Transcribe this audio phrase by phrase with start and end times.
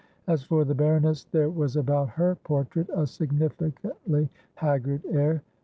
[0.25, 5.43] As for the baroness, there was about her portrait a significantly haggard air.